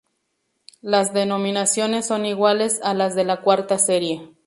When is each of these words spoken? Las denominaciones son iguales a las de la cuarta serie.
Las 0.81 1.13
denominaciones 1.13 2.07
son 2.07 2.25
iguales 2.25 2.79
a 2.81 2.95
las 2.95 3.13
de 3.13 3.23
la 3.23 3.41
cuarta 3.43 3.77
serie. 3.77 4.33